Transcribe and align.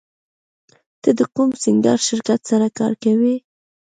ته 1.01 1.09
د 1.19 1.21
کوم 1.35 1.49
سینګار 1.63 1.99
شرکت 2.09 2.39
سره 2.49 2.67
کار 2.79 2.93
کوې 3.03 3.35